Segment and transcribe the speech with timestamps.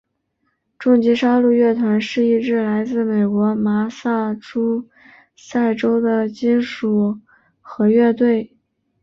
[0.79, 4.89] 终极杀戮乐团是一支来自美国麻萨诸
[5.35, 7.19] 塞州的金属
[7.61, 8.49] 核乐团。